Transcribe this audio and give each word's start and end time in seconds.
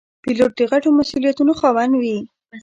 پیلوټ 0.23 0.51
د 0.57 0.61
غټو 0.71 0.89
مسوولیتونو 0.97 1.51
خاوند 1.59 1.93
وي. 2.01 2.17